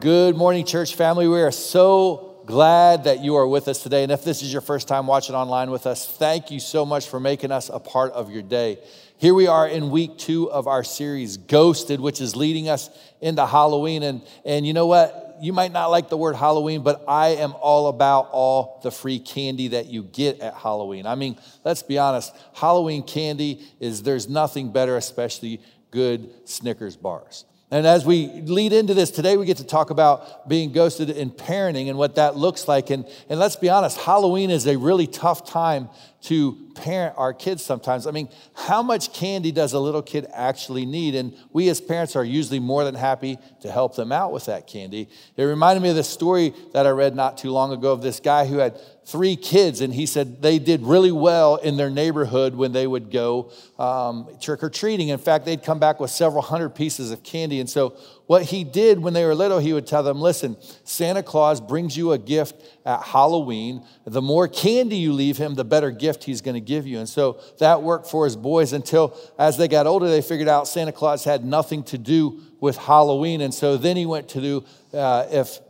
[0.00, 1.26] Good morning, church family.
[1.26, 4.04] We are so glad that you are with us today.
[4.04, 7.08] And if this is your first time watching online with us, thank you so much
[7.08, 8.78] for making us a part of your day.
[9.16, 12.90] Here we are in week two of our series, Ghosted, which is leading us
[13.20, 14.04] into Halloween.
[14.04, 15.38] And, and you know what?
[15.40, 19.18] You might not like the word Halloween, but I am all about all the free
[19.18, 21.06] candy that you get at Halloween.
[21.06, 25.60] I mean, let's be honest, Halloween candy is there's nothing better, especially
[25.90, 27.46] good Snickers bars.
[27.70, 31.30] And as we lead into this today, we get to talk about being ghosted in
[31.30, 32.88] parenting and what that looks like.
[32.88, 35.90] And, and let's be honest, Halloween is a really tough time
[36.20, 38.06] to parent our kids sometimes.
[38.06, 41.14] I mean, how much candy does a little kid actually need?
[41.14, 44.66] And we as parents are usually more than happy to help them out with that
[44.66, 45.08] candy.
[45.36, 48.20] It reminded me of this story that I read not too long ago of this
[48.20, 52.54] guy who had three kids, and he said they did really well in their neighborhood
[52.54, 55.08] when they would go um, trick or treating.
[55.08, 57.58] In fact, they'd come back with several hundred pieces of candy.
[57.60, 61.22] And so what he did when they were little, he would tell them, listen, Santa
[61.22, 62.54] Claus brings you a gift
[62.84, 63.82] at Halloween.
[64.04, 66.98] The more candy you leave him, the better gift he's going to give you.
[66.98, 70.68] And so that worked for his boys until as they got older, they figured out
[70.68, 73.40] Santa Claus had nothing to do with Halloween.
[73.40, 75.60] And so then he went to do, uh, if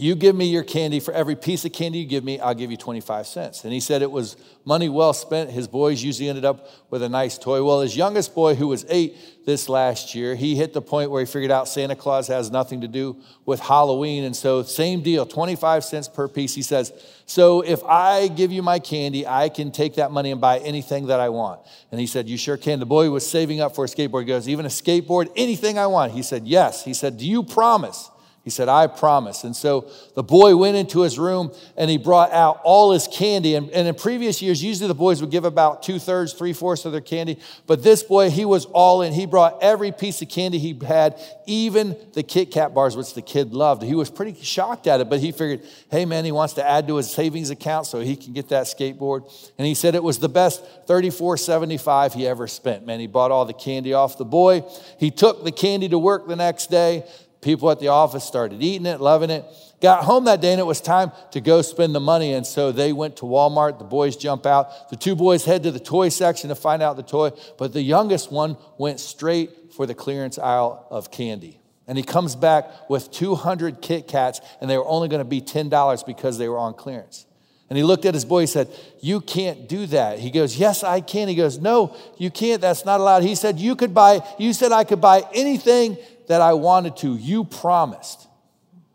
[0.00, 0.98] you give me your candy.
[0.98, 3.64] For every piece of candy you give me, I'll give you 25 cents.
[3.64, 5.50] And he said it was money well spent.
[5.50, 7.62] His boys usually ended up with a nice toy.
[7.62, 11.20] Well, his youngest boy, who was eight this last year, he hit the point where
[11.20, 14.24] he figured out Santa Claus has nothing to do with Halloween.
[14.24, 16.54] And so, same deal 25 cents per piece.
[16.54, 16.92] He says,
[17.30, 21.06] So if I give you my candy, I can take that money and buy anything
[21.06, 21.60] that I want.
[21.92, 22.80] And he said, You sure can.
[22.80, 24.22] The boy was saving up for a skateboard.
[24.22, 26.10] He goes, Even a skateboard, anything I want.
[26.10, 26.84] He said, Yes.
[26.84, 28.10] He said, Do you promise?
[28.42, 29.44] He said, I promise.
[29.44, 33.54] And so the boy went into his room and he brought out all his candy.
[33.54, 36.86] And, and in previous years, usually the boys would give about two thirds, three fourths
[36.86, 37.38] of their candy.
[37.66, 39.12] But this boy, he was all in.
[39.12, 43.20] He brought every piece of candy he had, even the Kit Kat bars, which the
[43.20, 43.82] kid loved.
[43.82, 45.60] He was pretty shocked at it, but he figured,
[45.90, 48.64] hey, man, he wants to add to his savings account so he can get that
[48.64, 49.30] skateboard.
[49.58, 52.86] And he said it was the best 34.75 he ever spent.
[52.86, 54.64] Man, he bought all the candy off the boy.
[54.98, 57.04] He took the candy to work the next day.
[57.40, 59.44] People at the office started eating it, loving it.
[59.80, 62.34] Got home that day and it was time to go spend the money.
[62.34, 63.78] And so they went to Walmart.
[63.78, 64.90] The boys jump out.
[64.90, 67.30] The two boys head to the toy section to find out the toy.
[67.56, 71.60] But the youngest one went straight for the clearance aisle of candy.
[71.86, 75.40] And he comes back with 200 Kit Kats, and they were only going to be
[75.40, 77.26] $10 because they were on clearance.
[77.68, 78.68] And he looked at his boy, he said,
[79.00, 80.18] You can't do that.
[80.18, 81.28] He goes, Yes, I can.
[81.28, 82.60] He goes, No, you can't.
[82.60, 83.22] That's not allowed.
[83.22, 85.96] He said, You could buy, you said I could buy anything
[86.30, 87.16] that I wanted to.
[87.16, 88.28] You promised.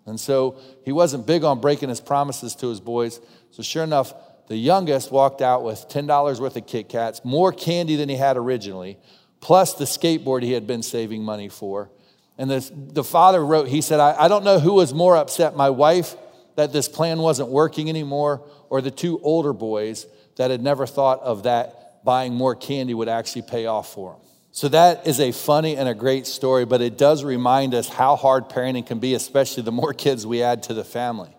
[0.05, 3.19] And so he wasn't big on breaking his promises to his boys.
[3.51, 4.13] So sure enough,
[4.47, 8.37] the youngest walked out with $10 worth of Kit Kats, more candy than he had
[8.37, 8.97] originally,
[9.41, 11.89] plus the skateboard he had been saving money for.
[12.37, 15.57] And the, the father wrote, he said, I, I don't know who was more upset,
[15.57, 16.15] my wife
[16.55, 20.05] that this plan wasn't working anymore, or the two older boys
[20.37, 24.24] that had never thought of that buying more candy would actually pay off for them.
[24.55, 28.15] So, that is a funny and a great story, but it does remind us how
[28.15, 31.35] hard parenting can be, especially the more kids we add to the family.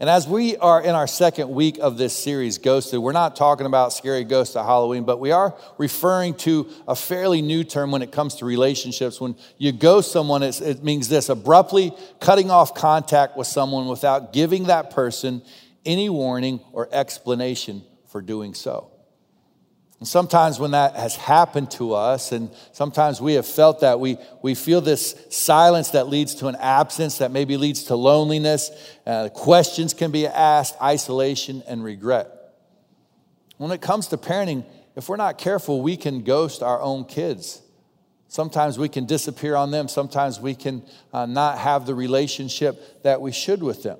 [0.00, 3.66] And as we are in our second week of this series, Ghosted, we're not talking
[3.66, 8.00] about scary ghosts at Halloween, but we are referring to a fairly new term when
[8.00, 9.20] it comes to relationships.
[9.20, 14.64] When you ghost someone, it means this abruptly cutting off contact with someone without giving
[14.68, 15.42] that person
[15.84, 18.95] any warning or explanation for doing so.
[19.98, 24.18] And sometimes when that has happened to us, and sometimes we have felt that, we,
[24.42, 28.70] we feel this silence that leads to an absence, that maybe leads to loneliness.
[29.06, 32.30] Uh, questions can be asked, isolation, and regret.
[33.56, 37.62] When it comes to parenting, if we're not careful, we can ghost our own kids.
[38.28, 39.88] Sometimes we can disappear on them.
[39.88, 40.82] Sometimes we can
[41.12, 43.98] uh, not have the relationship that we should with them.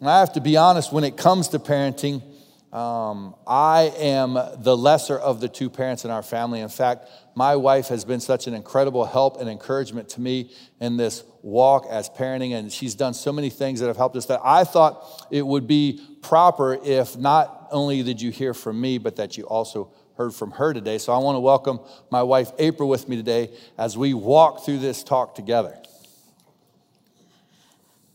[0.00, 2.22] And I have to be honest, when it comes to parenting,
[2.76, 6.60] um, I am the lesser of the two parents in our family.
[6.60, 10.98] In fact, my wife has been such an incredible help and encouragement to me in
[10.98, 14.42] this walk as parenting, and she's done so many things that have helped us that
[14.44, 19.16] I thought it would be proper if not only did you hear from me, but
[19.16, 20.98] that you also heard from her today.
[20.98, 21.80] So I want to welcome
[22.10, 25.78] my wife April with me today as we walk through this talk together.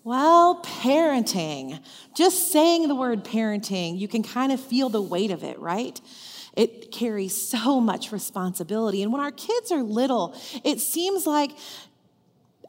[0.03, 1.79] Well, parenting.
[2.15, 5.99] Just saying the word parenting, you can kind of feel the weight of it, right?
[6.53, 9.03] It carries so much responsibility.
[9.03, 11.51] And when our kids are little, it seems like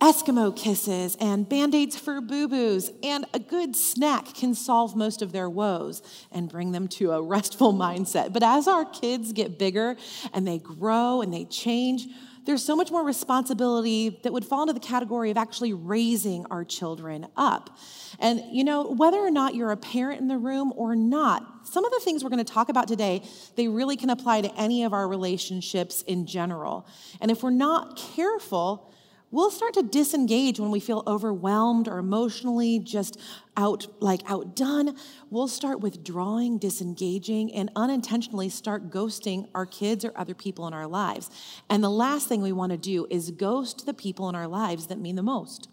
[0.02, 5.22] Eskimo kisses and band aids for boo boos and a good snack can solve most
[5.22, 6.02] of their woes
[6.32, 8.32] and bring them to a restful mindset.
[8.32, 9.96] But as our kids get bigger
[10.34, 12.08] and they grow and they change,
[12.44, 16.64] there's so much more responsibility that would fall into the category of actually raising our
[16.64, 17.78] children up.
[18.18, 21.84] And, you know, whether or not you're a parent in the room or not, some
[21.84, 23.22] of the things we're going to talk about today,
[23.56, 26.86] they really can apply to any of our relationships in general.
[27.20, 28.92] And if we're not careful,
[29.32, 33.18] we'll start to disengage when we feel overwhelmed or emotionally just
[33.56, 34.96] out like outdone.
[35.30, 40.86] We'll start withdrawing disengaging and unintentionally start ghosting our kids or other people in our
[40.86, 41.30] lives.
[41.68, 44.86] And the last thing we want to do is ghost the people in our lives
[44.86, 45.68] that mean the most.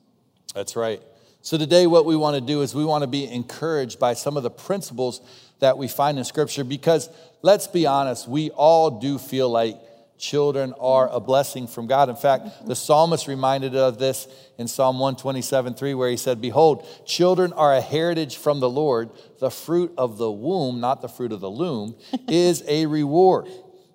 [0.56, 1.04] That's right.
[1.42, 4.36] So today what we want to do is we want to be encouraged by some
[4.36, 5.22] of the principles
[5.60, 7.10] that we find in scripture because
[7.42, 9.78] let's be honest we all do feel like
[10.20, 12.10] children are a blessing from God.
[12.10, 14.28] In fact, the psalmist reminded of this
[14.58, 19.10] in Psalm 127 3, where he said, Behold, children are a heritage from the Lord.
[19.40, 21.96] The fruit of the womb, not the fruit of the loom,
[22.28, 23.48] is a reward.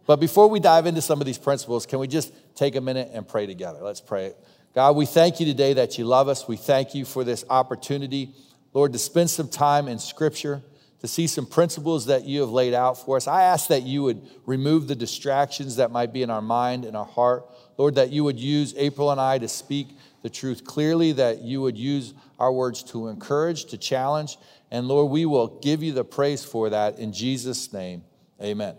[0.06, 3.10] But before we dive into some of these principles, can we just take a minute
[3.12, 3.80] and pray together?
[3.82, 4.32] Let's pray.
[4.74, 6.48] God, we thank you today that you love us.
[6.48, 8.34] We thank you for this opportunity,
[8.72, 10.62] Lord, to spend some time in Scripture
[11.04, 13.28] to see some principles that you have laid out for us.
[13.28, 16.96] I ask that you would remove the distractions that might be in our mind and
[16.96, 17.44] our heart.
[17.76, 19.88] Lord, that you would use April and I to speak
[20.22, 24.38] the truth clearly, that you would use our words to encourage, to challenge.
[24.70, 28.02] And Lord, we will give you the praise for that in Jesus' name.
[28.42, 28.74] Amen.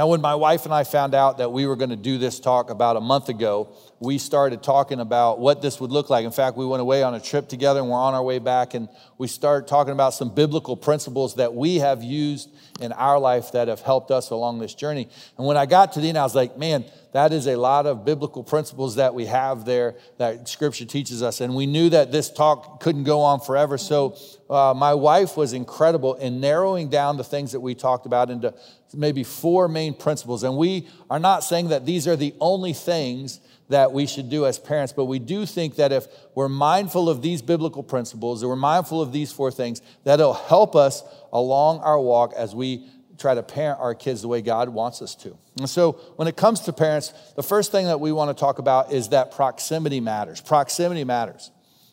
[0.00, 2.40] Now, when my wife and I found out that we were going to do this
[2.40, 6.24] talk about a month ago, we started talking about what this would look like.
[6.24, 8.72] In fact, we went away on a trip together and we're on our way back,
[8.72, 8.88] and
[9.18, 12.48] we started talking about some biblical principles that we have used
[12.80, 15.06] in our life that have helped us along this journey.
[15.36, 17.86] And when I got to the end, I was like, man, that is a lot
[17.86, 21.40] of biblical principles that we have there that scripture teaches us.
[21.40, 23.78] And we knew that this talk couldn't go on forever.
[23.78, 24.16] So
[24.48, 28.54] uh, my wife was incredible in narrowing down the things that we talked about into
[28.94, 30.44] maybe four main principles.
[30.44, 33.40] And we are not saying that these are the only things
[33.70, 37.22] that we should do as parents, but we do think that if we're mindful of
[37.22, 41.78] these biblical principles, that we're mindful of these four things, that it'll help us along
[41.80, 42.84] our walk as we
[43.20, 45.36] try to parent our kids the way God wants us to.
[45.58, 48.58] And so, when it comes to parents, the first thing that we want to talk
[48.58, 50.40] about is that proximity matters.
[50.40, 51.50] Proximity matters.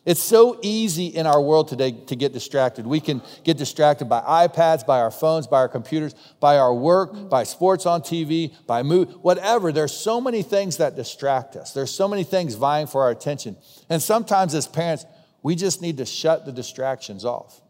[0.08, 2.86] It's so easy in our world today to get distracted.
[2.86, 7.28] We can get distracted by iPads, by our phones, by our computers, by our work,
[7.28, 9.70] by sports on TV, by movie, whatever.
[9.70, 11.72] There's so many things that distract us.
[11.72, 13.58] There's so many things vying for our attention.
[13.90, 15.04] And sometimes as parents,
[15.42, 17.60] we just need to shut the distractions off.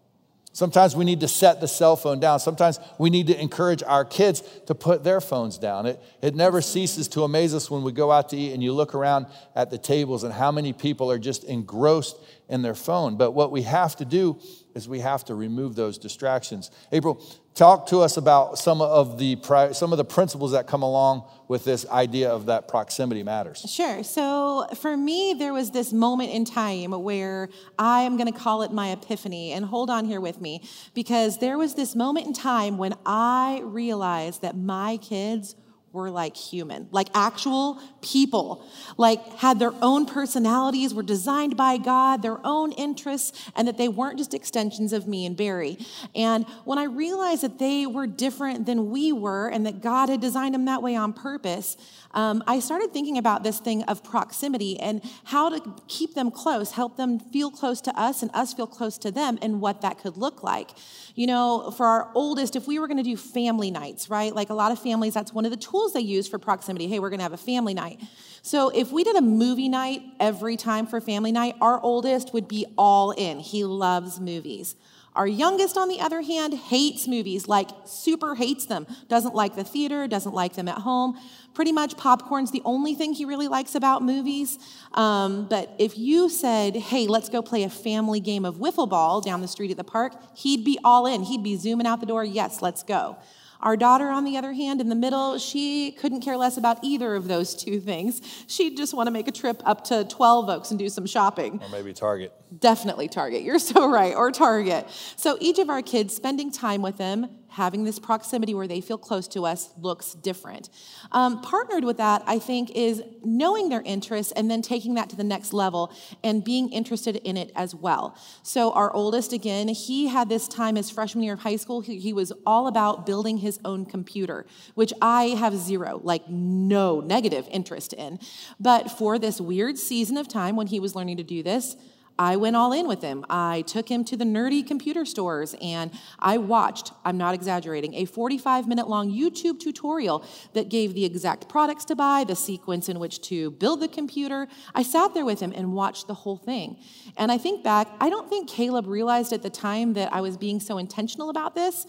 [0.59, 2.41] Sometimes we need to set the cell phone down.
[2.41, 5.87] Sometimes we need to encourage our kids to put their phones down.
[5.87, 8.73] It, it never ceases to amaze us when we go out to eat and you
[8.73, 12.17] look around at the tables and how many people are just engrossed
[12.49, 13.17] in their phone.
[13.17, 14.41] But what we have to do
[14.75, 16.73] is we have to remove those distractions.
[16.91, 17.25] April,
[17.59, 19.37] talk to us about some of the,
[19.73, 23.67] some of the principles that come along with this idea of that proximity matters.
[23.69, 24.05] Sure.
[24.05, 28.63] So for me, there was this moment in time where I am going to call
[28.63, 29.53] it my epiphany.
[29.53, 30.63] And hold on here with me,
[30.95, 35.57] because there was this moment in time when I realized that my kids
[35.93, 38.65] were like human, like actual people,
[38.97, 43.89] like had their own personalities, were designed by God, their own interests, and that they
[43.89, 45.79] weren't just extensions of me and Barry.
[46.15, 50.21] And when I realized that they were different than we were and that God had
[50.21, 51.77] designed them that way on purpose,
[52.13, 56.73] um, I started thinking about this thing of proximity and how to keep them close,
[56.73, 59.99] help them feel close to us and us feel close to them, and what that
[59.99, 60.71] could look like.
[61.15, 64.35] You know, for our oldest, if we were going to do family nights, right?
[64.35, 66.89] Like a lot of families, that's one of the tools they use for proximity.
[66.89, 68.01] Hey, we're going to have a family night.
[68.43, 72.49] So if we did a movie night every time for family night, our oldest would
[72.49, 73.41] be all in.
[73.41, 74.77] He loves movies.
[75.15, 79.65] Our youngest, on the other hand, hates movies, like super hates them, doesn't like the
[79.65, 81.19] theater, doesn't like them at home.
[81.55, 84.59] Pretty much popcorn's the only thing he really likes about movies.
[84.95, 89.21] Um, but if you said, hey, let's go play a family game of wiffle ball
[89.21, 91.25] down the street at the park, he'd be all in.
[91.25, 93.17] He'd be zooming out the door, yes, let's go.
[93.61, 97.15] Our daughter, on the other hand, in the middle, she couldn't care less about either
[97.15, 98.21] of those two things.
[98.47, 101.61] She'd just want to make a trip up to 12 Oaks and do some shopping.
[101.63, 102.33] Or maybe Target.
[102.57, 103.43] Definitely Target.
[103.43, 104.15] You're so right.
[104.15, 104.87] Or Target.
[105.17, 108.99] So each of our kids, spending time with them, having this proximity where they feel
[108.99, 110.69] close to us looks different.
[111.13, 115.17] Um, partnered with that, I think, is knowing their interests and then taking that to
[115.17, 118.17] the next level and being interested in it as well.
[118.43, 121.99] So, our oldest, again, he had this time his freshman year of high school, he,
[121.99, 127.49] he was all about building his own computer, which I have zero, like no negative
[127.51, 128.19] interest in.
[128.61, 131.77] But for this weird season of time when he was learning to do this,
[132.19, 133.25] I went all in with him.
[133.31, 138.05] I took him to the nerdy computer stores and I watched, I'm not exaggerating, a
[138.07, 142.99] 45 minute long YouTube tutorial that gave the exact products to buy, the sequence in
[142.99, 144.49] which to build the computer.
[144.75, 146.79] I sat there with him and watched the whole thing.
[147.17, 150.37] And I think back, I don't think Caleb realized at the time that I was
[150.37, 151.87] being so intentional about this,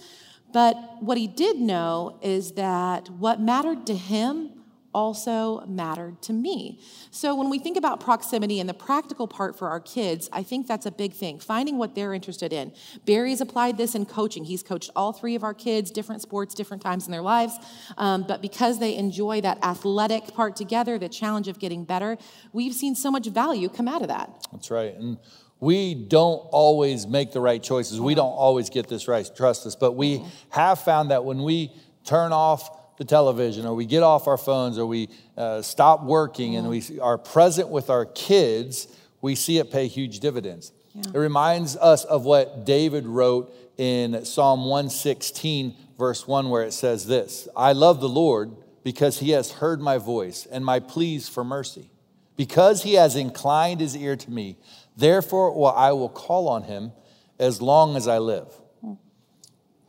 [0.52, 4.59] but what he did know is that what mattered to him
[4.94, 6.80] also mattered to me.
[7.12, 10.68] So when we think about proximity and the practical part for our kids, I think
[10.68, 12.74] that's a big thing, finding what they're interested in.
[13.06, 14.46] Barry's applied this in coaching.
[14.46, 17.58] He's coached all three of our kids, different sports, different times in their lives.
[17.98, 22.18] Um, but because they enjoy that athletic part together, the challenge of getting better,
[22.54, 24.48] we've seen so much value come out of that.
[24.52, 24.96] That's right.
[24.96, 25.18] And
[25.60, 28.00] we don't always make the right choices.
[28.00, 29.76] We don't always get this right, trust us.
[29.76, 31.74] But we have found that when we
[32.06, 36.58] turn off the television or we get off our phones or we uh, stop working
[36.58, 38.88] and we are present with our kids,
[39.22, 40.74] we see it pay huge dividends.
[40.94, 41.04] Yeah.
[41.16, 47.08] It reminds us of what David wrote in Psalm 116, verse 1, where it says
[47.08, 48.52] this I love the Lord
[48.84, 51.90] because he has heard my voice and my pleas for mercy.
[52.36, 54.58] Because he has inclined his ear to me,
[54.98, 56.92] therefore well, I will call on him
[57.38, 58.48] as long as I live.
[58.82, 58.94] Hmm.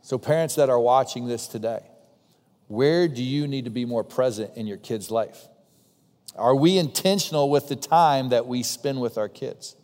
[0.01, 1.90] So, parents that are watching this today,
[2.71, 5.47] where do you need to be more present in your kid's life?
[6.37, 9.75] Are we intentional with the time that we spend with our kids?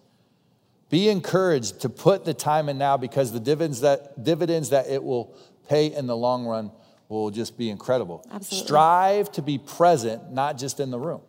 [0.89, 5.03] Be encouraged to put the time in now because the dividends that, dividends that it
[5.03, 5.36] will
[5.67, 6.72] pay in the long run
[7.10, 8.25] will just be incredible.
[8.32, 8.65] Absolutely.
[8.65, 11.22] Strive to be present, not just in the room.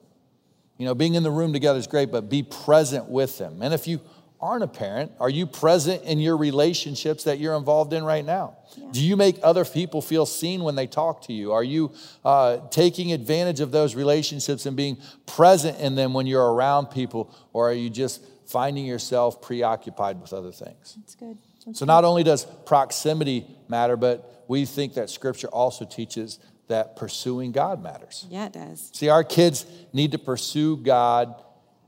[0.77, 3.63] You know, being in the room together is great, but be present with them.
[3.63, 4.01] And if you
[4.41, 8.57] aren't a parent, are you present in your relationships that you're involved in right now?
[8.77, 8.89] Yeah.
[8.93, 11.53] Do you make other people feel seen when they talk to you?
[11.53, 11.93] Are you
[12.25, 17.35] uh, taking advantage of those relationships and being present in them when you're around people,
[17.53, 20.97] or are you just finding yourself preoccupied with other things?
[20.99, 21.39] That's good.
[21.67, 26.97] That's so, not only does proximity matter, but we think that scripture also teaches that
[26.97, 28.27] pursuing God matters.
[28.31, 28.91] Yeah, it does.
[28.93, 31.35] See, our kids need to pursue God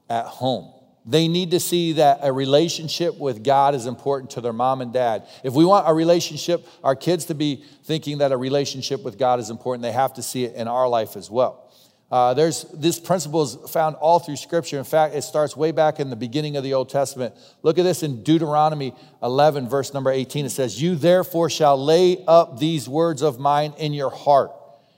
[0.09, 0.73] at home.
[1.11, 4.93] They need to see that a relationship with God is important to their mom and
[4.93, 5.27] dad.
[5.43, 9.41] If we want a relationship, our kids to be thinking that a relationship with God
[9.41, 11.69] is important, they have to see it in our life as well.
[12.13, 14.79] Uh, there's this principle is found all through Scripture.
[14.79, 17.35] In fact, it starts way back in the beginning of the Old Testament.
[17.63, 20.47] Look at this in Deuteronomy 11, verse number 18.
[20.47, 24.53] It says, "You therefore shall lay up these words of mine in your heart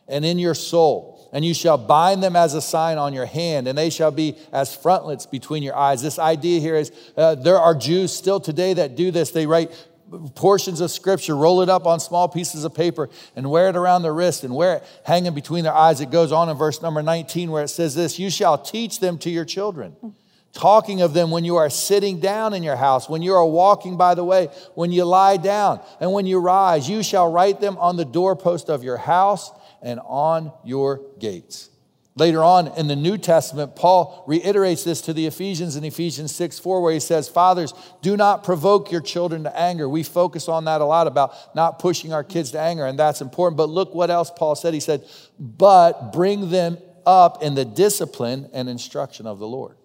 [0.08, 3.66] and in your soul." And you shall bind them as a sign on your hand,
[3.66, 6.02] and they shall be as frontlets between your eyes.
[6.02, 9.30] This idea here is uh, there are Jews still today that do this.
[9.30, 9.72] They write
[10.34, 14.02] portions of scripture, roll it up on small pieces of paper, and wear it around
[14.02, 16.02] their wrist and wear it hanging between their eyes.
[16.02, 19.18] It goes on in verse number 19 where it says this You shall teach them
[19.18, 19.96] to your children.
[20.52, 23.96] Talking of them when you are sitting down in your house, when you are walking
[23.96, 27.78] by the way, when you lie down, and when you rise, you shall write them
[27.78, 29.50] on the doorpost of your house
[29.82, 31.70] and on your gates.
[32.14, 36.58] Later on in the New Testament, Paul reiterates this to the Ephesians in Ephesians 6
[36.58, 37.72] 4, where he says, Fathers,
[38.02, 39.88] do not provoke your children to anger.
[39.88, 43.22] We focus on that a lot about not pushing our kids to anger, and that's
[43.22, 43.56] important.
[43.56, 44.74] But look what else Paul said.
[44.74, 45.06] He said,
[45.38, 49.76] But bring them up in the discipline and instruction of the Lord.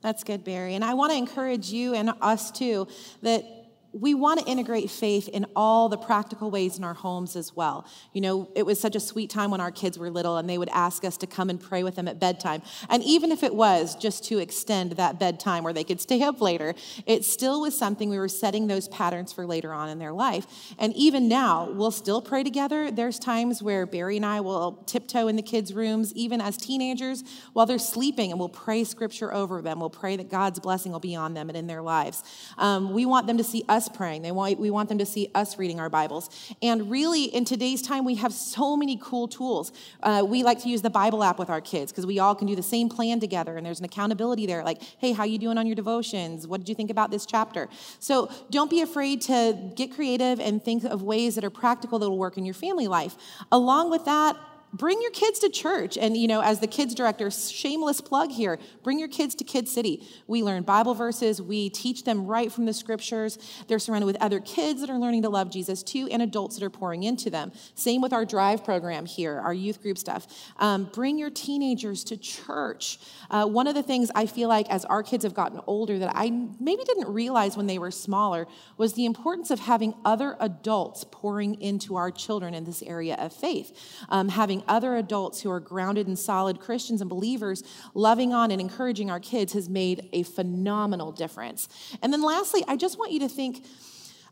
[0.00, 0.74] That's good, Barry.
[0.74, 2.88] And I want to encourage you and us too
[3.22, 3.44] that
[3.92, 7.86] we want to integrate faith in all the practical ways in our homes as well.
[8.12, 10.58] You know, it was such a sweet time when our kids were little and they
[10.58, 12.60] would ask us to come and pray with them at bedtime.
[12.90, 16.40] And even if it was just to extend that bedtime where they could stay up
[16.40, 16.74] later,
[17.06, 20.46] it still was something we were setting those patterns for later on in their life.
[20.78, 22.90] And even now, we'll still pray together.
[22.90, 27.24] There's times where Barry and I will tiptoe in the kids' rooms, even as teenagers,
[27.54, 29.80] while they're sleeping, and we'll pray scripture over them.
[29.80, 32.22] We'll pray that God's blessing will be on them and in their lives.
[32.58, 34.22] Um, we want them to see us us praying.
[34.22, 36.28] They want, we want them to see us reading our Bibles.
[36.60, 39.70] And really, in today's time, we have so many cool tools.
[40.02, 42.48] Uh, we like to use the Bible app with our kids because we all can
[42.48, 44.64] do the same plan together, and there's an accountability there.
[44.64, 46.44] Like, hey, how you doing on your devotions?
[46.48, 47.68] What did you think about this chapter?
[48.00, 52.10] So don't be afraid to get creative and think of ways that are practical that
[52.10, 53.14] will work in your family life.
[53.52, 54.36] Along with that,
[54.72, 55.96] bring your kids to church.
[55.96, 59.68] And, you know, as the kids director, shameless plug here, bring your kids to Kid
[59.68, 60.06] City.
[60.26, 63.38] We learn Bible verses, we teach them right from the scriptures.
[63.66, 66.64] They're surrounded with other kids that are learning to love Jesus too, and adults that
[66.64, 67.52] are pouring into them.
[67.74, 70.26] Same with our drive program here, our youth group stuff.
[70.58, 72.98] Um, bring your teenagers to church.
[73.30, 76.12] Uh, one of the things I feel like as our kids have gotten older that
[76.14, 78.46] I maybe didn't realize when they were smaller
[78.76, 83.32] was the importance of having other adults pouring into our children in this area of
[83.32, 83.76] faith.
[84.08, 87.62] Um, having other adults who are grounded and solid Christians and believers
[87.94, 91.68] loving on and encouraging our kids has made a phenomenal difference.
[92.02, 93.64] And then lastly, I just want you to think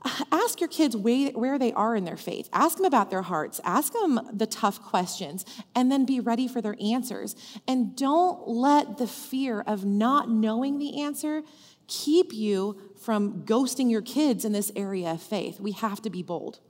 [0.33, 2.49] ask your kids where they are in their faith.
[2.53, 3.61] Ask them about their hearts.
[3.65, 7.37] Ask them the tough questions and then be ready for their answers.
[7.67, 11.43] And don't let the fear of not knowing the answer
[11.89, 15.61] keep you from ghosting your kids in this area of faith.
[15.61, 16.61] We have to be bold.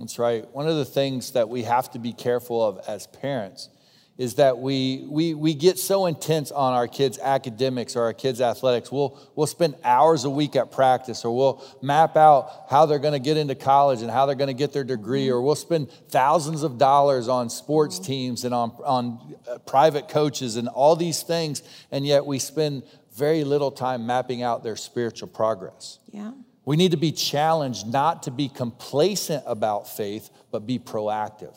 [0.00, 0.48] That's right.
[0.54, 3.68] One of the things that we have to be careful of as parents
[4.16, 8.40] is that we, we, we get so intense on our kids' academics or our kids'
[8.40, 8.90] athletics.
[8.90, 13.14] We'll, we'll spend hours a week at practice, or we'll map out how they're going
[13.14, 15.90] to get into college and how they're going to get their degree, or we'll spend
[16.08, 21.22] thousands of dollars on sports teams and on, on uh, private coaches and all these
[21.22, 22.82] things, and yet we spend
[23.16, 25.98] very little time mapping out their spiritual progress.
[26.10, 26.32] Yeah.
[26.64, 31.56] We need to be challenged not to be complacent about faith, but be proactive.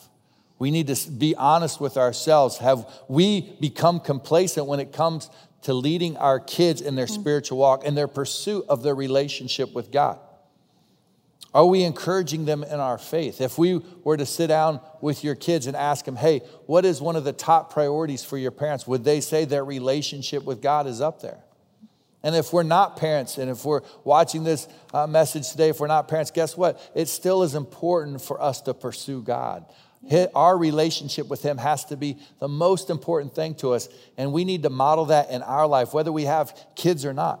[0.58, 2.58] We need to be honest with ourselves.
[2.58, 5.28] Have we become complacent when it comes
[5.62, 7.14] to leading our kids in their mm.
[7.14, 10.18] spiritual walk and their pursuit of their relationship with God?
[11.52, 13.40] Are we encouraging them in our faith?
[13.40, 17.00] If we were to sit down with your kids and ask them, hey, what is
[17.00, 18.88] one of the top priorities for your parents?
[18.88, 21.43] Would they say their relationship with God is up there?
[22.24, 25.86] And if we're not parents, and if we're watching this uh, message today, if we're
[25.88, 26.80] not parents, guess what?
[26.94, 29.66] It still is important for us to pursue God.
[30.34, 34.46] Our relationship with Him has to be the most important thing to us, and we
[34.46, 37.40] need to model that in our life, whether we have kids or not.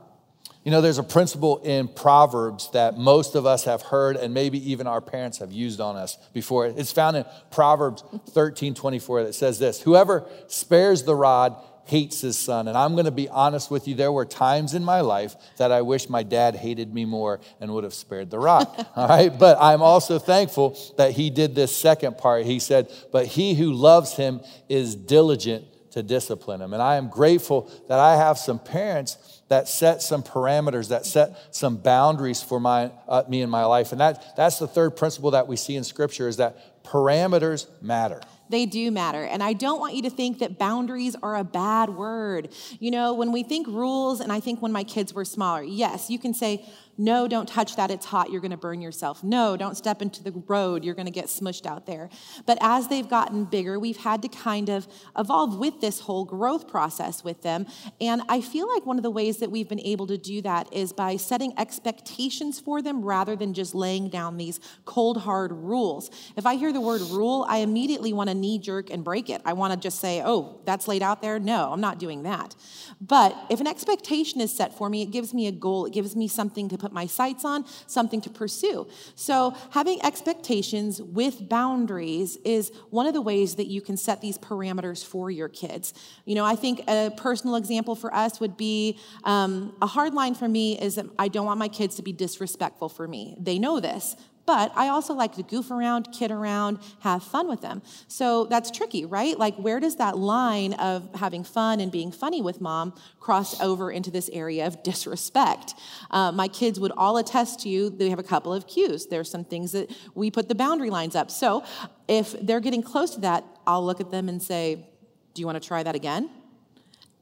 [0.64, 4.70] You know, there's a principle in Proverbs that most of us have heard, and maybe
[4.70, 6.66] even our parents have used on us before.
[6.66, 12.38] It's found in Proverbs 13 24 that says this Whoever spares the rod hates his
[12.38, 12.68] son.
[12.68, 15.70] And I'm going to be honest with you, there were times in my life that
[15.70, 18.74] I wish my dad hated me more and would have spared the rock.
[18.96, 19.36] All right.
[19.36, 22.46] But I'm also thankful that he did this second part.
[22.46, 26.72] He said, But he who loves him is diligent to discipline him.
[26.72, 31.54] And I am grateful that I have some parents that set some parameters, that set
[31.54, 33.92] some boundaries for my, uh, me in my life.
[33.92, 38.20] And that, that's the third principle that we see in Scripture is that parameters matter.
[38.54, 39.24] They do matter.
[39.24, 42.50] And I don't want you to think that boundaries are a bad word.
[42.78, 46.08] You know, when we think rules, and I think when my kids were smaller, yes,
[46.08, 46.64] you can say,
[46.96, 49.24] no, don't touch that, it's hot, you're gonna burn yourself.
[49.24, 52.08] No, don't step into the road, you're gonna get smushed out there.
[52.46, 54.86] But as they've gotten bigger, we've had to kind of
[55.18, 57.66] evolve with this whole growth process with them.
[58.00, 60.72] And I feel like one of the ways that we've been able to do that
[60.72, 66.10] is by setting expectations for them rather than just laying down these cold, hard rules.
[66.36, 69.42] If I hear the word rule, I immediately wanna knee jerk and break it.
[69.44, 71.38] I wanna just say, oh, that's laid out there.
[71.38, 72.54] No, I'm not doing that.
[73.00, 76.14] But if an expectation is set for me, it gives me a goal, it gives
[76.14, 78.86] me something to put my sights on, something to pursue.
[79.14, 84.36] So, having expectations with boundaries is one of the ways that you can set these
[84.36, 85.94] parameters for your kids.
[86.26, 90.34] You know, I think a personal example for us would be um, a hard line
[90.34, 93.34] for me is that I don't want my kids to be disrespectful for me.
[93.40, 94.16] They know this,
[94.46, 97.82] but I also like to goof around, kid around, have fun with them.
[98.08, 99.38] So that's tricky, right?
[99.38, 103.90] Like, where does that line of having fun and being funny with mom cross over
[103.90, 105.74] into this area of disrespect?
[106.10, 109.06] Uh, my kids would all attest to you, they have a couple of cues.
[109.06, 111.30] There's some things that we put the boundary lines up.
[111.30, 111.64] So
[112.08, 114.86] if they're getting close to that, I'll look at them and say,
[115.34, 116.30] Do you want to try that again?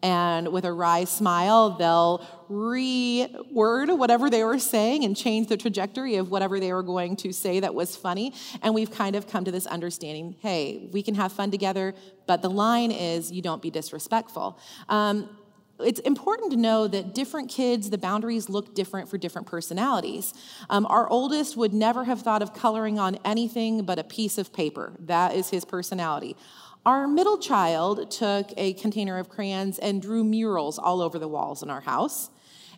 [0.02, 6.16] And with a wry smile, they'll reword whatever they were saying and change the trajectory
[6.16, 8.34] of whatever they were going to say that was funny.
[8.62, 11.94] And we've kind of come to this understanding hey, we can have fun together,
[12.26, 14.58] but the line is you don't be disrespectful.
[14.88, 15.28] Um,
[15.78, 20.32] it's important to know that different kids, the boundaries look different for different personalities.
[20.70, 24.52] Um, our oldest would never have thought of coloring on anything but a piece of
[24.52, 24.92] paper.
[25.00, 26.36] That is his personality.
[26.84, 31.62] Our middle child took a container of crayons and drew murals all over the walls
[31.62, 32.30] in our house.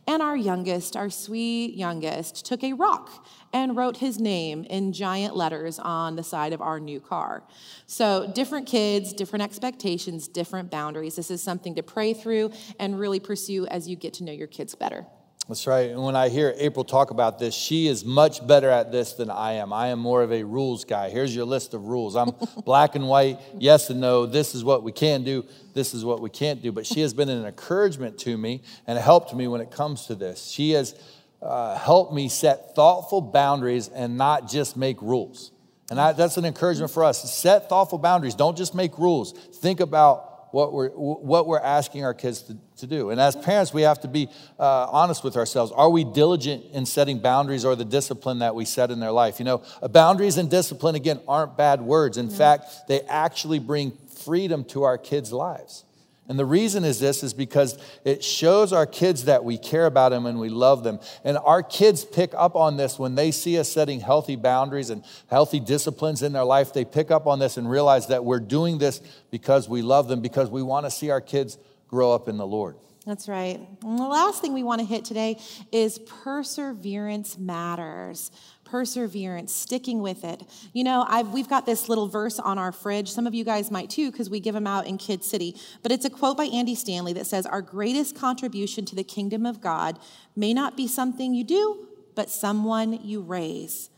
[0.06, 5.34] And our youngest, our sweet youngest, took a rock and wrote his name in giant
[5.34, 7.44] letters on the side of our new car.
[7.86, 11.16] So, different kids, different expectations, different boundaries.
[11.16, 14.48] This is something to pray through and really pursue as you get to know your
[14.48, 15.06] kids better.
[15.46, 15.90] That's right.
[15.90, 19.28] And when I hear April talk about this, she is much better at this than
[19.28, 19.74] I am.
[19.74, 21.10] I am more of a rules guy.
[21.10, 22.16] Here's your list of rules.
[22.16, 22.30] I'm
[22.64, 24.24] black and white, yes and no.
[24.24, 26.72] This is what we can do, this is what we can't do.
[26.72, 30.14] But she has been an encouragement to me and helped me when it comes to
[30.14, 30.46] this.
[30.46, 30.94] She has
[31.42, 35.50] uh, helped me set thoughtful boundaries and not just make rules.
[35.90, 37.30] And I, that's an encouragement for us.
[37.30, 38.34] Set thoughtful boundaries.
[38.34, 39.32] Don't just make rules.
[39.32, 43.10] Think about what we're, what we're asking our kids to, to do.
[43.10, 45.72] And as parents, we have to be uh, honest with ourselves.
[45.72, 49.40] Are we diligent in setting boundaries or the discipline that we set in their life?
[49.40, 52.18] You know, boundaries and discipline, again, aren't bad words.
[52.18, 55.82] In fact, they actually bring freedom to our kids' lives.
[56.26, 60.08] And the reason is this is because it shows our kids that we care about
[60.08, 60.98] them and we love them.
[61.22, 65.04] And our kids pick up on this when they see us setting healthy boundaries and
[65.28, 66.72] healthy disciplines in their life.
[66.72, 70.20] They pick up on this and realize that we're doing this because we love them,
[70.22, 71.58] because we want to see our kids
[71.88, 72.76] grow up in the Lord.
[73.06, 73.60] That's right.
[73.82, 75.38] And the last thing we want to hit today
[75.70, 78.30] is perseverance matters
[78.64, 80.42] perseverance, sticking with it.
[80.72, 83.08] You know, I've, we've got this little verse on our fridge.
[83.08, 85.54] Some of you guys might too, because we give them out in Kid City.
[85.82, 89.46] But it's a quote by Andy Stanley that says, Our greatest contribution to the kingdom
[89.46, 89.98] of God
[90.34, 91.86] may not be something you do,
[92.16, 93.90] but someone you raise.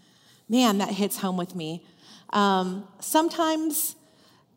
[0.49, 1.87] Man, that hits home with me.
[2.31, 3.97] Um, sometimes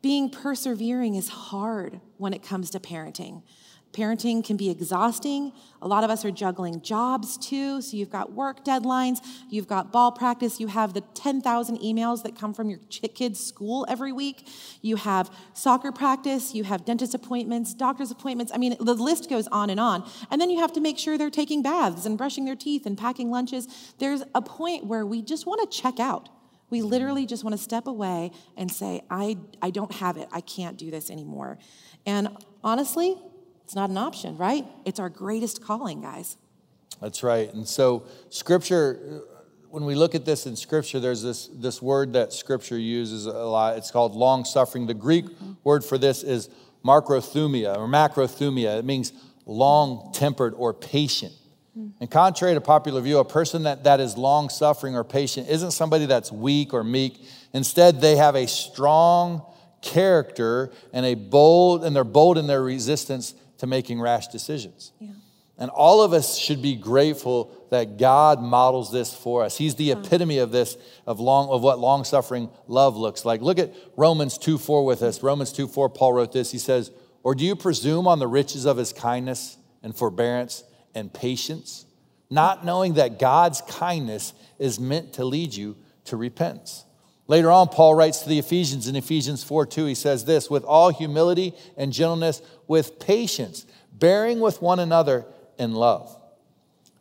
[0.02, 3.44] being persevering is hard when it comes to parenting.
[3.92, 5.52] Parenting can be exhausting.
[5.82, 7.82] A lot of us are juggling jobs too.
[7.82, 9.18] So you've got work deadlines,
[9.50, 13.88] you've got ball practice, you have the 10,000 emails that come from your kids' school
[13.90, 14.48] every week,
[14.82, 18.52] you have soccer practice, you have dentist appointments, doctor's appointments.
[18.54, 20.08] I mean, the list goes on and on.
[20.30, 22.96] And then you have to make sure they're taking baths and brushing their teeth and
[22.96, 23.68] packing lunches.
[23.98, 26.30] There's a point where we just want to check out.
[26.70, 30.30] We literally just want to step away and say, I, I don't have it.
[30.32, 31.58] I can't do this anymore.
[32.06, 32.30] And
[32.64, 33.18] honestly,
[33.70, 34.66] it's not an option, right?
[34.84, 36.38] It's our greatest calling, guys.
[37.00, 37.54] That's right.
[37.54, 39.22] And so, scripture,
[39.70, 43.32] when we look at this in scripture, there's this, this word that scripture uses a
[43.32, 43.78] lot.
[43.78, 44.88] It's called long suffering.
[44.88, 45.52] The Greek mm-hmm.
[45.64, 46.50] word for this is
[46.84, 48.80] macrothumia or macrothumia.
[48.80, 49.14] It means
[49.46, 51.34] long tempered or patient.
[52.00, 55.72] And contrary to popular view, a person that, that is long suffering or patient isn't
[55.72, 57.24] somebody that's weak or meek.
[57.54, 59.44] Instead, they have a strong
[59.84, 64.92] character and a bold, and they're bold in their resistance to making rash decisions.
[65.00, 65.10] Yeah.
[65.60, 69.58] And all of us should be grateful that God models this for us.
[69.58, 73.42] He's the epitome of this, of, long, of what long suffering love looks like.
[73.42, 75.22] Look at Romans 2 4 with us.
[75.22, 76.50] Romans 2 4, Paul wrote this.
[76.52, 76.92] He says,
[77.24, 80.64] Or do you presume on the riches of his kindness and forbearance
[80.96, 81.86] and patience,
[82.30, 86.86] not knowing that God's kindness is meant to lead you to repentance?
[87.30, 90.64] Later on, Paul writes to the Ephesians in Ephesians 4 2, he says this with
[90.64, 95.26] all humility and gentleness, with patience, bearing with one another
[95.60, 96.20] in love.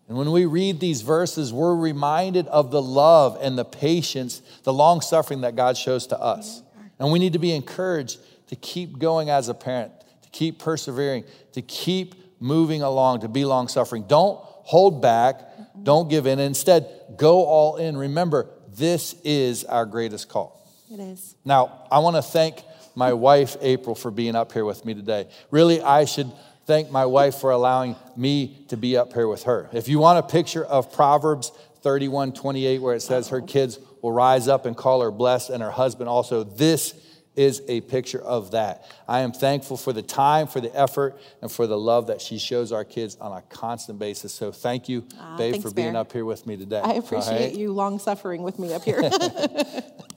[0.06, 4.72] And when we read these verses, we're reminded of the love and the patience, the
[4.72, 6.62] long suffering that God shows to us.
[6.98, 11.24] And we need to be encouraged to keep going as a parent, to keep persevering,
[11.52, 14.04] to keep moving along, to be long suffering.
[14.06, 15.40] Don't hold back,
[15.82, 16.38] don't give in.
[16.38, 16.86] Instead,
[17.16, 17.96] go all in.
[17.96, 20.66] Remember, this is our greatest call.
[20.90, 21.34] It is.
[21.44, 22.62] Now, I want to thank
[22.94, 25.28] my wife, April, for being up here with me today.
[25.50, 26.32] Really, I should
[26.66, 29.68] thank my wife for allowing me to be up here with her.
[29.72, 34.12] If you want a picture of Proverbs 31 28, where it says her kids will
[34.12, 36.94] rise up and call her blessed, and her husband also, this
[37.38, 38.84] is a picture of that.
[39.06, 42.36] I am thankful for the time, for the effort, and for the love that she
[42.36, 44.34] shows our kids on a constant basis.
[44.34, 46.00] So thank you, uh, babe, thanks, for being Bear.
[46.00, 46.80] up here with me today.
[46.80, 47.54] I appreciate right?
[47.54, 49.08] you long suffering with me up here.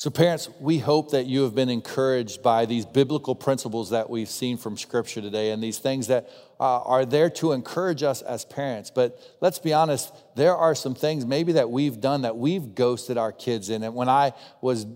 [0.00, 4.30] So, parents, we hope that you have been encouraged by these biblical principles that we've
[4.30, 8.46] seen from Scripture today and these things that uh, are there to encourage us as
[8.46, 8.90] parents.
[8.90, 13.18] But let's be honest, there are some things maybe that we've done that we've ghosted
[13.18, 13.82] our kids in.
[13.82, 14.32] And when I
[14.62, 14.86] was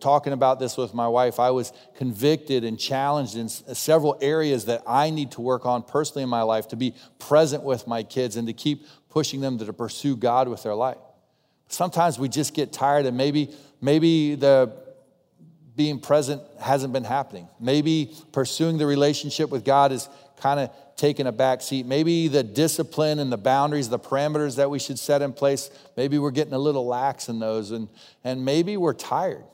[0.00, 4.80] talking about this with my wife, I was convicted and challenged in several areas that
[4.86, 8.36] I need to work on personally in my life to be present with my kids
[8.36, 10.96] and to keep pushing them to pursue God with their life.
[11.68, 14.72] Sometimes we just get tired and maybe maybe the
[15.76, 17.48] being present hasn't been happening.
[17.58, 21.86] Maybe pursuing the relationship with God is kind of taking a back seat.
[21.86, 26.18] Maybe the discipline and the boundaries, the parameters that we should set in place, maybe
[26.18, 27.72] we're getting a little lax in those.
[27.72, 27.88] And,
[28.22, 29.44] and maybe we're tired.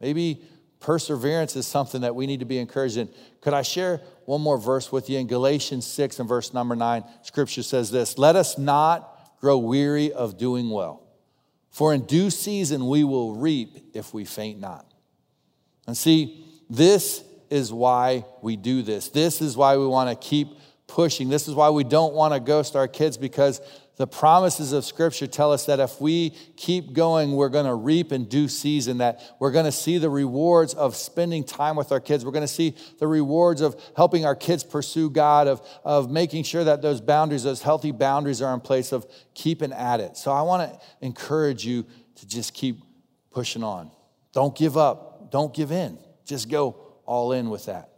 [0.00, 0.42] Maybe
[0.80, 3.10] perseverance is something that we need to be encouraged in.
[3.42, 5.18] Could I share one more verse with you?
[5.18, 10.12] In Galatians 6 and verse number 9, scripture says this Let us not grow weary
[10.12, 11.02] of doing well.
[11.70, 14.86] For in due season we will reap if we faint not.
[15.86, 19.08] And see, this is why we do this.
[19.08, 20.48] This is why we want to keep
[20.90, 21.28] pushing.
[21.28, 23.60] This is why we don't want to ghost our kids because
[23.96, 28.12] the promises of Scripture tell us that if we keep going, we're going to reap
[28.12, 32.00] in due season, that we're going to see the rewards of spending time with our
[32.00, 32.24] kids.
[32.24, 36.44] We're going to see the rewards of helping our kids pursue God, of, of making
[36.44, 40.16] sure that those boundaries, those healthy boundaries are in place, of keeping at it.
[40.16, 42.82] So I want to encourage you to just keep
[43.30, 43.90] pushing on.
[44.32, 45.98] Don't give up, don't give in.
[46.24, 47.89] Just go all in with that.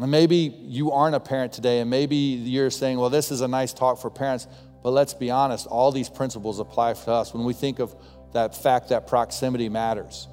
[0.00, 3.48] And maybe you aren't a parent today, and maybe you're saying, well, this is a
[3.48, 4.48] nice talk for parents,
[4.82, 7.32] but let's be honest, all these principles apply to us.
[7.32, 7.94] When we think of
[8.32, 10.26] that fact that proximity matters,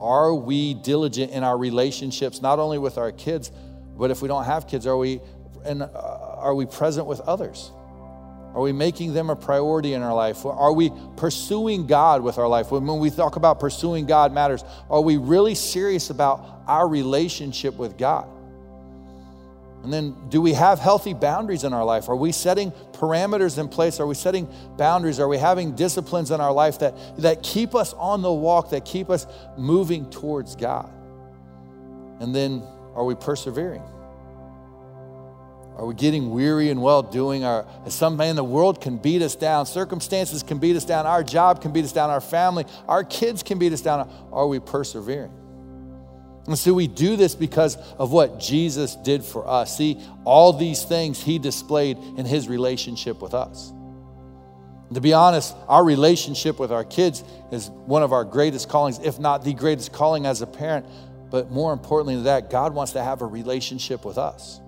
[0.00, 3.52] are we diligent in our relationships, not only with our kids,
[3.98, 5.20] but if we don't have kids, are we,
[5.64, 5.88] and, uh,
[6.38, 7.70] are we present with others?
[8.54, 10.44] Are we making them a priority in our life?
[10.44, 12.70] Are we pursuing God with our life?
[12.70, 17.96] When we talk about pursuing God matters, are we really serious about our relationship with
[17.96, 18.26] God?
[19.82, 22.08] And then, do we have healthy boundaries in our life?
[22.08, 23.98] Are we setting parameters in place?
[23.98, 25.18] Are we setting boundaries?
[25.18, 28.84] Are we having disciplines in our life that, that keep us on the walk, that
[28.84, 29.26] keep us
[29.58, 30.88] moving towards God?
[32.20, 32.62] And then,
[32.94, 33.82] are we persevering?
[35.76, 37.44] Are we getting weary and well doing?
[37.44, 39.66] Our, some man, in the world can beat us down.
[39.66, 41.06] Circumstances can beat us down.
[41.06, 42.08] Our job can beat us down.
[42.10, 44.08] Our family, our kids can beat us down.
[44.30, 45.32] Are we persevering?
[46.46, 49.76] And so we do this because of what Jesus did for us.
[49.76, 53.72] See, all these things he displayed in his relationship with us.
[54.94, 59.18] To be honest, our relationship with our kids is one of our greatest callings, if
[59.18, 60.86] not the greatest calling as a parent.
[61.30, 64.61] But more importantly than that, God wants to have a relationship with us.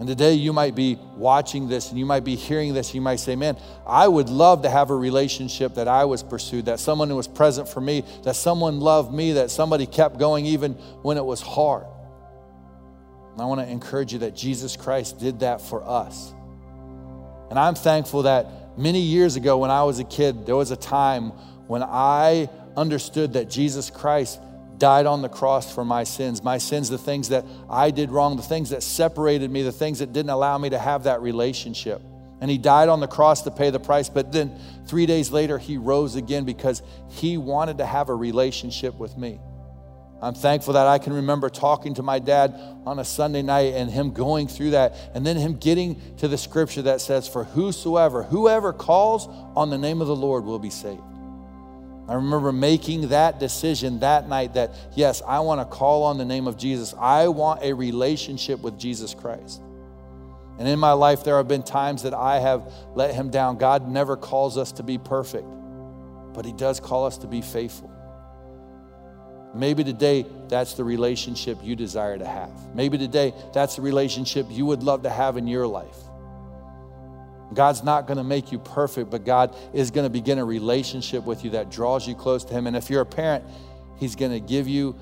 [0.00, 2.94] And today you might be watching this and you might be hearing this.
[2.94, 6.64] You might say, Man, I would love to have a relationship that I was pursued,
[6.64, 10.72] that someone was present for me, that someone loved me, that somebody kept going even
[11.02, 11.84] when it was hard.
[13.32, 16.32] And I want to encourage you that Jesus Christ did that for us.
[17.50, 20.76] And I'm thankful that many years ago when I was a kid, there was a
[20.76, 21.28] time
[21.66, 24.40] when I understood that Jesus Christ
[24.80, 26.42] died on the cross for my sins.
[26.42, 30.00] My sins, the things that I did wrong, the things that separated me, the things
[30.00, 32.02] that didn't allow me to have that relationship.
[32.40, 35.58] And he died on the cross to pay the price, but then three days later,
[35.58, 39.38] he rose again because he wanted to have a relationship with me.
[40.22, 43.90] I'm thankful that I can remember talking to my dad on a Sunday night and
[43.90, 48.22] him going through that, and then him getting to the scripture that says, For whosoever,
[48.22, 51.02] whoever calls on the name of the Lord will be saved.
[52.10, 56.24] I remember making that decision that night that, yes, I want to call on the
[56.24, 56.92] name of Jesus.
[56.98, 59.62] I want a relationship with Jesus Christ.
[60.58, 63.58] And in my life, there have been times that I have let him down.
[63.58, 65.46] God never calls us to be perfect,
[66.34, 67.92] but he does call us to be faithful.
[69.54, 72.74] Maybe today that's the relationship you desire to have.
[72.74, 75.96] Maybe today that's the relationship you would love to have in your life.
[77.52, 81.24] God's not going to make you perfect, but God is going to begin a relationship
[81.24, 82.66] with you that draws you close to Him.
[82.66, 83.44] And if you're a parent,
[83.98, 84.96] He's going to give you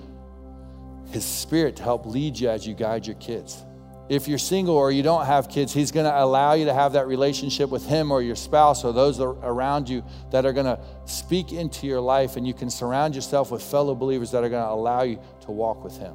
[1.11, 3.65] His Spirit to help lead you as you guide your kids.
[4.09, 6.95] If you're single or you don't have kids, He's going to allow you to have
[6.95, 10.81] that relationship with Him or your spouse or those around you that are going to
[11.05, 14.65] speak into your life, and you can surround yourself with fellow believers that are going
[14.65, 16.15] to allow you to walk with Him.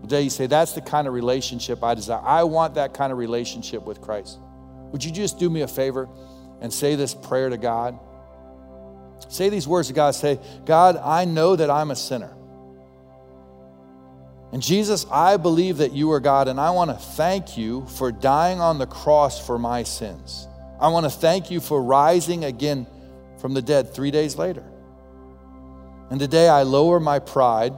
[0.00, 2.22] Today, you say, That's the kind of relationship I desire.
[2.24, 4.38] I want that kind of relationship with Christ.
[4.92, 6.08] Would you just do me a favor
[6.60, 7.98] and say this prayer to God?
[9.28, 10.12] Say these words to God.
[10.12, 12.34] Say, God, I know that I'm a sinner.
[14.52, 18.10] And Jesus, I believe that you are God, and I want to thank you for
[18.10, 20.48] dying on the cross for my sins.
[20.80, 22.86] I want to thank you for rising again
[23.40, 24.64] from the dead three days later.
[26.10, 27.74] And today I lower my pride,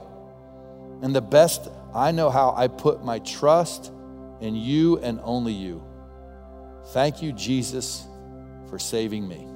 [1.01, 3.91] and the best I know how, I put my trust
[4.39, 5.83] in you and only you.
[6.87, 8.07] Thank you, Jesus,
[8.69, 9.47] for saving me.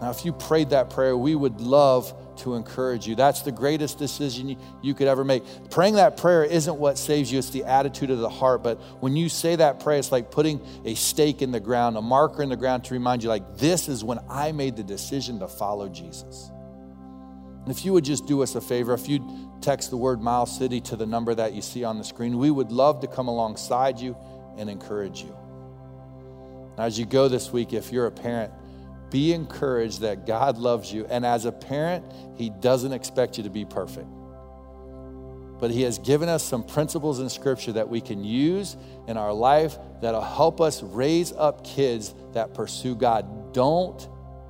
[0.00, 3.14] Now, if you prayed that prayer, we would love to encourage you.
[3.14, 5.44] That's the greatest decision you could ever make.
[5.70, 8.62] Praying that prayer isn't what saves you, it's the attitude of the heart.
[8.62, 12.02] But when you say that prayer, it's like putting a stake in the ground, a
[12.02, 15.38] marker in the ground to remind you, like, this is when I made the decision
[15.38, 16.50] to follow Jesus.
[17.62, 19.22] And if you would just do us a favor, if you'd
[19.62, 22.50] text the word Miles City to the number that you see on the screen, we
[22.50, 24.16] would love to come alongside you
[24.58, 25.34] and encourage you.
[26.76, 28.52] As you go this week, if you're a parent,
[29.10, 31.06] be encouraged that God loves you.
[31.06, 32.04] And as a parent,
[32.36, 34.08] He doesn't expect you to be perfect.
[35.60, 39.32] But He has given us some principles in Scripture that we can use in our
[39.32, 43.52] life that'll help us raise up kids that pursue God.
[43.52, 44.08] Don't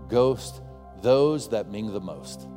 [0.09, 0.63] ghost
[1.03, 2.49] those that mean the most.